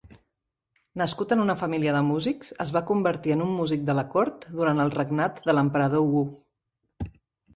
Nascut 0.99 1.33
en 1.35 1.41
una 1.43 1.55
família 1.63 1.91
de 1.95 1.99
músics, 2.05 2.49
es 2.65 2.71
va 2.77 2.81
convertir 2.87 3.35
en 3.35 3.43
un 3.47 3.51
músic 3.57 3.83
de 3.89 3.95
la 3.99 4.05
cort 4.15 4.47
durant 4.61 4.81
el 4.87 4.93
regnat 4.97 5.43
de 5.51 5.55
l'emperador 5.59 6.09
Wu. 6.15 6.25